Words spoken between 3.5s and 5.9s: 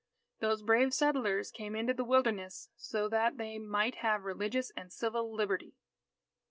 might have religious and civil Liberty.